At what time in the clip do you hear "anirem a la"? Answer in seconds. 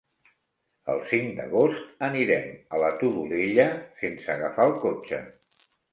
2.07-2.89